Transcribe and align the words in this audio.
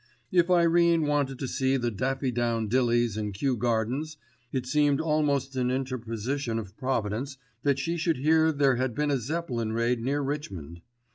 If 0.31 0.49
Irene 0.49 1.03
wanted 1.05 1.37
to 1.37 1.47
see 1.47 1.77
the 1.77 1.91
daffydowndillies 1.91 3.17
in 3.19 3.33
Kew 3.33 3.55
Gardens, 3.55 4.17
it 4.51 4.65
seemed 4.65 4.99
almost 4.99 5.55
an 5.55 5.69
interposition 5.69 6.57
of 6.57 6.75
providence 6.75 7.37
that 7.61 7.77
she 7.77 7.97
should 7.97 8.17
hear 8.17 8.51
there 8.51 8.77
had 8.77 8.95
been 8.95 9.11
a 9.11 9.19
Zeppelin 9.19 9.73
raid 9.73 10.01
near 10.01 10.21
Richmond. 10.21 10.81